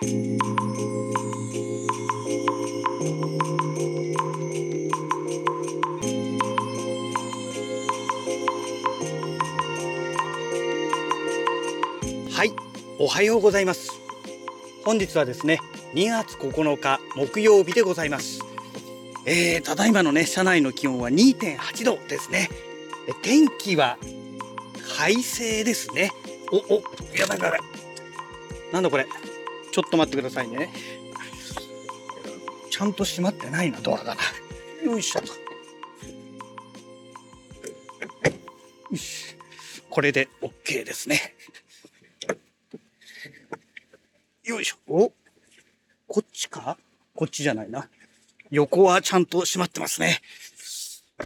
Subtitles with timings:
[0.00, 0.04] は
[12.44, 12.52] い、
[13.00, 13.90] おはようございます。
[14.84, 15.58] 本日はですね、
[15.94, 18.44] 2月9日木曜日でございます。
[19.26, 22.48] えー、ただいまのね、車内の気温は2.8度ですね。
[23.22, 23.98] 天気は
[24.96, 26.12] 快晴ですね。
[26.52, 26.82] お、お、
[27.18, 27.60] やばいやばい。
[28.72, 29.08] なんだこれ。
[29.72, 30.70] ちょっと待ってくださいね。
[32.70, 34.16] ちゃんと閉まってないな、ドアが。
[34.84, 35.26] よいしょと。
[38.90, 39.36] よし。
[39.90, 41.34] これで OK ですね。
[44.44, 44.76] よいしょ。
[44.86, 45.12] お
[46.06, 46.78] こっちか？
[47.14, 47.88] こっちじゃないな。
[48.50, 50.20] 横はちゃんと閉まってますね。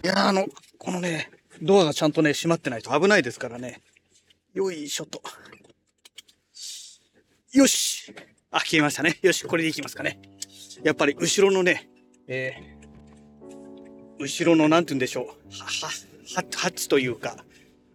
[0.02, 0.46] いやあの、
[0.78, 3.80] このね、ドアがちゃんとね、閉まってないと危ないですからね。
[4.54, 5.22] よいしょと。
[7.52, 8.12] よし
[8.52, 9.18] あ、消えましたね。
[9.22, 10.20] よし、これでいきますかね。
[10.84, 11.88] やっぱり後ろのね、
[12.28, 15.26] えー、後ろのなんて言うんでしょう。
[15.26, 15.90] は、は、は、
[16.34, 17.44] ハッチというか、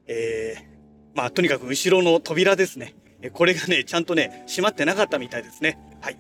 [0.08, 2.96] えー、まあ、とにかく後ろの扉ですね。
[3.22, 5.80] えこれがね、ちゃんとね、閉まってなかったみたいですね。
[6.02, 6.18] はい。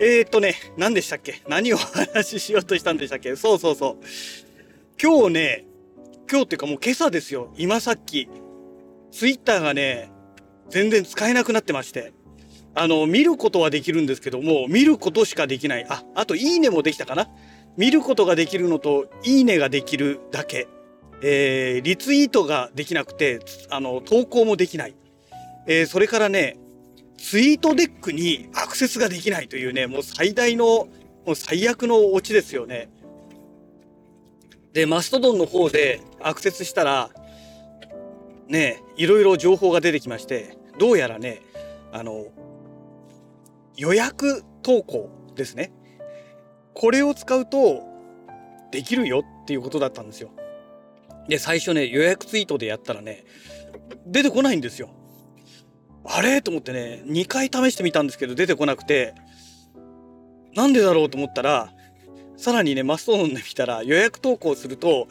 [0.00, 1.42] えーとね、何でしたっけ？
[1.46, 3.36] 何をお話ししようとしたんでしたっけ？
[3.36, 4.04] そうそうそう。
[5.02, 5.64] 今日ね、
[6.30, 7.52] 今日っていうかもう今朝ですよ。
[7.58, 8.28] 今さっき、
[9.12, 10.10] ツイッターがね、
[10.70, 12.14] 全然使えなくなってまして。
[12.74, 15.86] あの、見ることはできるんですけども、見ることしかできない。
[15.88, 17.28] あ、あと、いいねもできたかな
[17.76, 20.68] 見ることができるのと、いいねができるだけ。
[21.22, 24.94] えー、リツイートができなくて、あの、投稿もできない。
[25.66, 26.56] えー、それからね、
[27.18, 30.88] ツイートデックにアクセスができないというね、もう最大の、
[31.26, 32.88] もう最悪のオチですよね。
[34.72, 37.10] で、マストドンの方でアクセスしたら、
[38.48, 41.42] ね、いろいろ情報が出てきまして、どうやらね、
[41.92, 42.26] あの、
[43.76, 45.72] 予約投稿ですね。
[46.74, 47.82] これを使うと、
[48.70, 50.30] できるよっていうことだったんですよ。
[51.28, 53.24] で、最初ね、予約ツイートでやったらね、
[54.06, 54.90] 出てこないんですよ。
[56.04, 56.40] あれ？
[56.40, 59.14] と思ってね、2回試してみたんですけど出てこなくて、
[60.54, 61.72] なんでだろうと思ったら、
[62.36, 65.08] さらにね、マストドンで見たら予約投稿すると、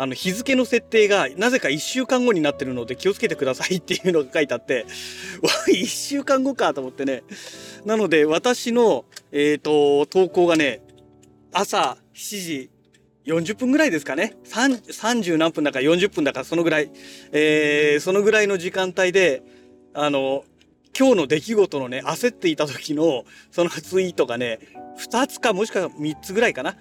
[0.00, 4.86] あの日付の設定がなぜか1週間後になってるので気をつけてくださいっていうのが書いてあって、
[5.44, 7.22] わ、1週間後かと思ってね。
[7.84, 10.80] なので私の、えっ、と、投稿がね、
[11.52, 12.70] 朝7時
[13.26, 14.38] 40分ぐらいですかね。
[14.46, 16.90] 30何分だか40分だかそのぐらい。
[17.32, 19.42] えー、そのぐらいの時間帯で、
[19.92, 20.44] あの、
[20.98, 24.60] 今日の出来事のね、焦っていた時の、そのツイートがね、
[24.98, 26.78] 2つかもしくは3つぐらいかな。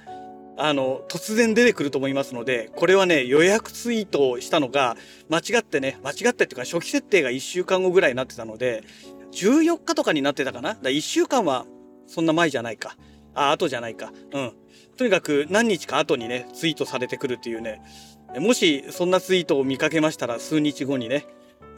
[0.62, 4.98] あの、突然出てくると思いますので、これはね、予約ツイートをしたのが、
[5.30, 8.84] 間違ってね、間違ってっていうか、初期設定が1週間後ぐらいになってたので、
[9.32, 10.70] 14日とかになってたかな？
[10.70, 11.66] だか1週間は
[12.08, 12.98] そんな前じゃないか。
[13.34, 14.12] あ、後じゃないか。
[14.34, 14.52] うん。
[14.98, 17.82] とにかく何日か後にね、ツイートされてくるっていうね、
[18.38, 21.26] もしそんなツイートを見かけましたら、数日後にね、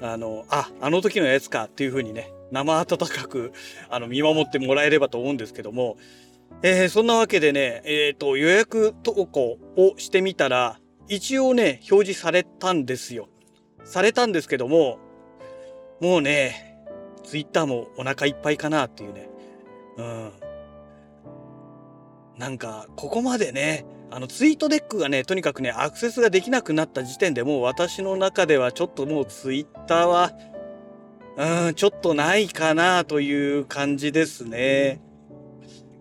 [0.01, 3.53] あの、あ、あの時のやつかっていう風にね、生温かく、
[3.89, 5.97] あの、見守ってもらえればと思うんですけども、
[6.63, 13.27] えー、そんなわけでね、えっ、ー、と、予約投稿をしてみたら、一応ね、表示されたんですよ。
[13.83, 14.99] されたんですけども、
[15.99, 16.77] もうね、
[17.23, 19.29] ツイッターもお腹いっぱいかなっていうね。
[19.97, 20.31] うん。
[22.37, 30.31] なんか、ここまでね、あのツイートデックがね、とにかくね、アクセスができなくなった時点でもう私の中ではちょっともうツイッターは、
[31.67, 35.01] うん、ちょっとないかなという感じですね。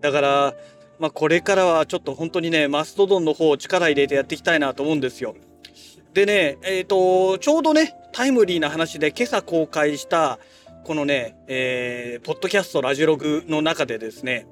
[0.01, 0.53] だから、
[0.99, 5.35] まあこれからはちょっと本当にね、マストドンの方を力入れてやっていきたいなと思うんですよ。
[6.13, 10.39] でね、えっ、ー、と、ちょうどね、タイムリーな話で今朝公開した、
[10.83, 14.47] このね、えー、ポッドキャストラジオログの中でですね、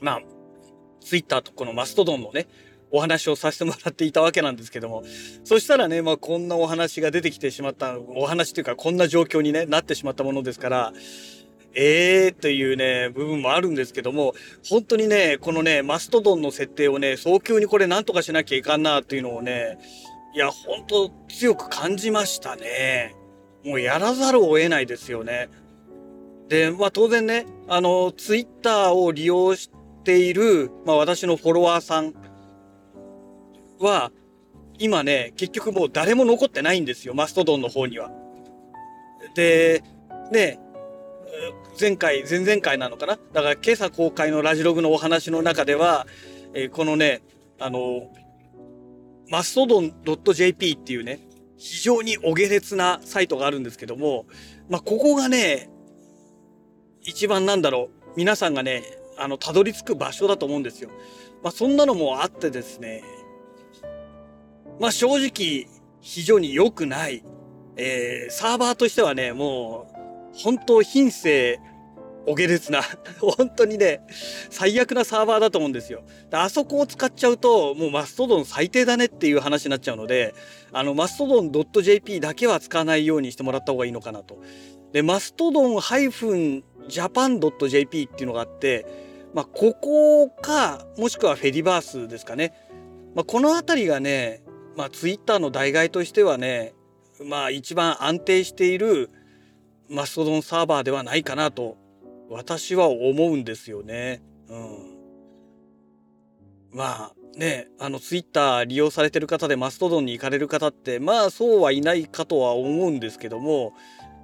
[0.00, 0.20] まあ、
[1.00, 2.46] ツイッターとこのマストドンのね、
[2.92, 5.02] お話をさせてもらっていたわけなんですけども、
[5.44, 10.92] そしたらね、まあこんなお話が出てきてしまった、お話というかこんな状況に、ね、なってしまったものですから、
[11.74, 14.34] ええー、というね、部分もあるんですけども、
[14.68, 19.78] 本当にね、このね、マストドンの設定をね、早急にこれなんとかしなきゃいかんなっていうのをね、
[20.34, 23.14] いや、本当強く感じましたね。
[23.64, 25.48] もうやらざるを得ないですよね。
[26.48, 29.70] で、まあ当然ね、あの、ツイッターを利用し
[30.04, 32.14] ている、まあ私のフォロワーさん
[33.78, 34.10] は、
[34.78, 38.10] 今ね、結局もう誰も残ってないんですよ、マストドンの方には。
[39.34, 39.82] で、
[40.32, 40.58] ね、
[41.80, 43.18] 前回、前々回なのかな？
[43.32, 46.06] だから今朝公開のラジログのお話の中では、
[46.52, 47.22] えー、このね、
[47.58, 48.12] あの、
[49.30, 49.94] マストドン
[50.34, 51.20] .jp っていうね、
[51.56, 54.26] 非常にお下劣なサイトがあるんですけども、
[54.68, 55.70] まあ、ここがね、
[57.02, 58.82] 一番なんだろう、皆さんがね、
[59.16, 60.90] あの、たどり着く場所だと思うんですよ。
[61.42, 63.02] まあ、そんなのもあってですね、
[64.78, 65.66] まあ、正直、
[66.00, 67.22] 非常に良くない、
[67.76, 69.86] えー、サーバーとしてはね、も
[70.34, 71.58] う、本当品性、
[72.26, 72.82] おげですな。
[73.20, 74.02] 本当にね、
[74.50, 76.02] 最悪なサーバーだと思うんですよ。
[76.32, 80.34] あそこを使っちゃうと、もうマストドン最低だねっていう話になっちゃうので、
[80.72, 81.50] あの、マストドン
[81.82, 84.38] .jp だけは使わないようにしてもらった方がいいのかなと。
[84.92, 88.86] で、マストドン -japan.jp っていうのがあって、
[89.34, 92.52] まあ、ここか、もしくはフェディバースですかね。
[93.14, 94.42] まあ、この辺りがね、
[94.76, 96.74] まあ、ツイッターの代替としてはね、
[97.24, 99.10] まあ、一番安定している
[99.88, 101.76] マストドンサーバーではないかなと
[102.30, 104.22] 私は思うんですよね。
[104.48, 105.00] うん。
[106.72, 113.72] まあね、あのツイッター利用されてる方でマストドンに行かれる方ってまあそうはいないかとは思うんですけども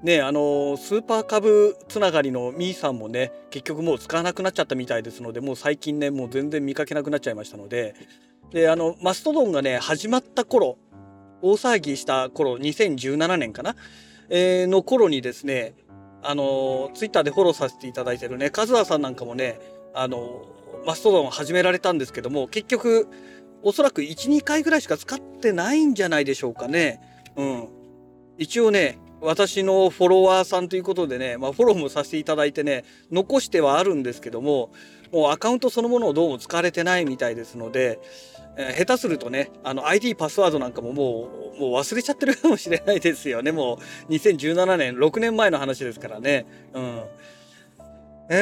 [0.02, 7.94] ねあのスーパー株つながりのミーさんもね結局もう使わなくなっちゃったみたいですのでもう最近ねもう全然見かけなくなっちゃいましたので
[8.50, 10.78] であのマストドンがね始まった頃
[11.42, 13.76] 大騒ぎした頃2017年かな、
[14.28, 15.74] えー、の頃にですね
[16.28, 19.60] あの、ツイッターでフォローさせていただいてるね、カズワさんなんかもね、
[19.94, 20.42] あの、
[20.84, 23.08] マストドンを始められたんですけども、結局、
[23.62, 27.00] おそらく1、2回ぐらいしか使ってないんじゃないでしょうかね。
[27.36, 27.68] うん。
[28.38, 34.72] 一応ね、私のフォロワーさんということでね、まあ、フォローもさせていただいてね、残してはあるんですけども、
[35.12, 38.00] もうアカウントそのものをどうも使われてないみたいですので、
[38.56, 43.52] えー、下手するとね、あの ID パスワードなんかももう、もう忘れちゃってるかもしれないですよね。
[43.52, 46.46] もう2017年、6年前の話ですからね。
[46.74, 47.02] うん。
[48.28, 48.34] え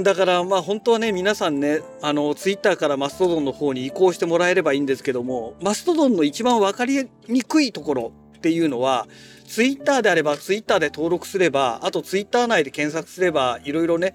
[0.00, 9.06] ー、だからまあ本当はね皆さんねあのツイッターからマストドンの方に移行してもらえればいいんですけどもマストドンの一番分かりにくいところっていうのは
[9.46, 14.14] ツイッターであればツイッターで登録すればあとツイッター内で検索すればいろいろね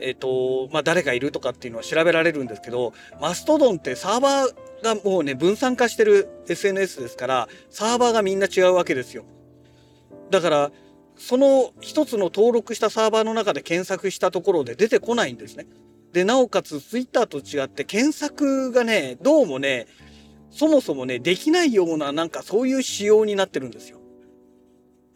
[0.00, 9.24] えっ、ー、とまあ誰がいるとかっていうのは調べられるんですけどマストドンってサーバーがもうね、分散化してる SNS ですから、サーバーがみんな違うわけですよ。
[10.30, 10.72] だから、
[11.16, 15.66] その一つの登録したサーバーの中で検索したところで出てこないんですね。
[16.12, 19.86] で、なおかつ Twitter と違って検索がね、どうもね、
[20.50, 24.00] そもそもね、できないようななんかそういう仕様になってるんですよ。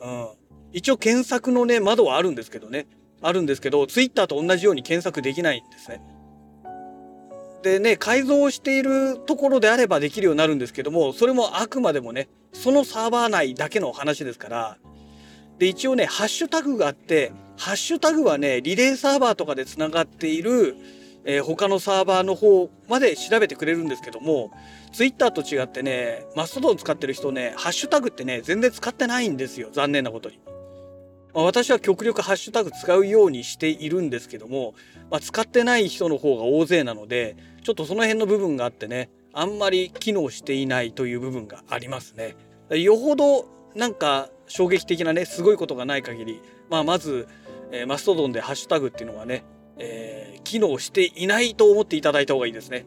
[0.00, 0.28] うん。
[0.72, 2.86] 一応検索のね、窓はあるんですけどね。
[3.26, 6.00] あるんですけど、Twitter と同じように検索できないんですね。
[7.62, 14.78] でね、改造しているところであればできるようになるんですけども、それもあくまでもね、そのサーバー内だけの話ですから、
[15.58, 20.76] で、一応ね、ハッシュタグがあって、ハッシュタグはね、リレーサーバーとかで繋がっている、
[21.24, 24.50] えー、他のサーバーの方まで調べてくれるんですけども、
[24.92, 29.70] ツイッターと違ってね、マストドン使ってる人ね、ハッシュタグってね、全然使ってないんですよ。
[29.72, 30.38] 残念なことに。
[31.34, 34.74] まあ、私は極力ハッシュタグ使うようにしているんですけども、
[35.10, 42.36] まあ、使ってない人の方が大勢なので、ちょっとその辺の部分があってね、あんまり機能していないという部分がありますね。
[42.70, 46.40] よほどなんか衝撃的なね、すごいことがない限り、
[46.70, 47.26] まあ、まず、
[47.72, 49.44] えー、マストドンでハッシュタグっていうのはね、
[49.78, 52.86] えー、機能していないと思っていただいた方がいいですね。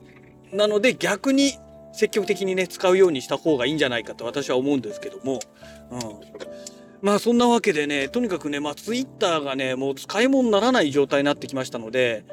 [0.53, 1.57] なので逆に
[1.91, 5.39] 積極的にね、使うようにした方がいいんじゃないかと私は思うんですけども、
[5.91, 5.99] うん。
[7.01, 12.25] まあそんなわけでね、とにかくね、まあツイッターがね、もう使い物にならない状態になってきましたので、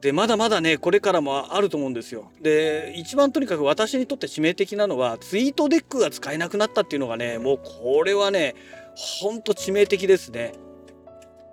[0.00, 2.32] で、まだまだね、これからもあると思うんですよ。
[2.40, 8.56] で、一番とにかく私にとって致命的なのは、ツイートデックが使えなくなったっていうのがね、もうこれはね、
[8.96, 10.54] ほんと致命的ですね。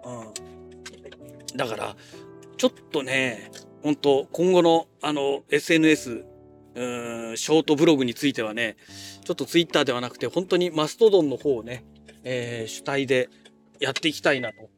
[0.03, 1.57] うん。
[1.57, 1.95] だから、
[2.57, 3.51] ちょっとね、
[3.83, 6.25] 本当今後のあの SNS、
[6.75, 8.77] うん、ショートブログについてはね、
[9.23, 11.85] ちょっとツイッターではなくて、本当にマストドンの方をね、
[12.23, 13.29] えー、主体で
[13.79, 14.69] やっていきたいなと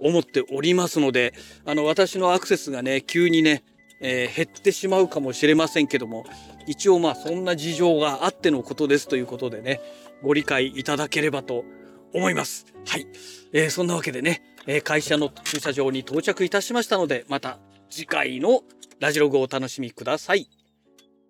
[0.00, 1.34] 思っておりますので、
[1.64, 3.62] あの、私のアクセスがね、急にね、
[4.00, 6.24] えー、減ってしまうかもしれませんけども、
[6.66, 9.80] 一応まあそんな事情があってのことですということでね、
[10.22, 11.64] ご理解いただければと
[12.12, 12.66] 思います。
[12.86, 13.06] はい。
[13.52, 17.58] えー、そんなわけでね、えー、会社の駐車場に到着いたしましたので、また
[17.90, 18.62] 次回の
[18.98, 20.48] ラジログをお楽しみください。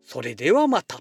[0.05, 1.01] それではまた。